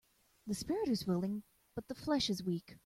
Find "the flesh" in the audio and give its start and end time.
1.87-2.31